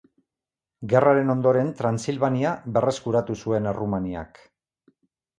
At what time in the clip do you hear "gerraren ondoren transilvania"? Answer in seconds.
0.93-2.53